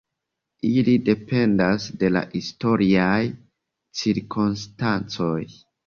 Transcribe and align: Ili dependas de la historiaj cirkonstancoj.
Ili 0.69 0.95
dependas 1.09 1.85
de 2.05 2.11
la 2.17 2.25
historiaj 2.33 3.21
cirkonstancoj. 4.03 5.41